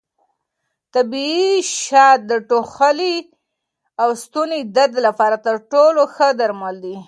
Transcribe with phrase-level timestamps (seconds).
[0.93, 1.51] طبیعي
[1.81, 3.15] شات د ټوخي
[4.01, 6.95] او ستوني درد لپاره تر ټولو ښه درمل دي.